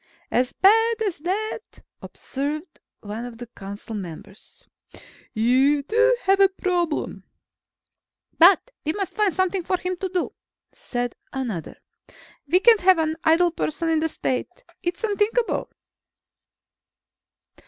[0.31, 4.67] "As bad as that?" observed one of the council members.
[5.31, 7.23] "You do have a problem."
[8.39, 10.33] "But we must find something for him to do,"
[10.73, 11.77] said another.
[12.47, 14.63] "We can't have an idle person in the State.
[14.81, 15.69] It's unthinkable."